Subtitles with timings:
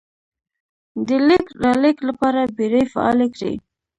[1.07, 3.53] د لېږد رالېږد لپاره بېړۍ فعالې کړې.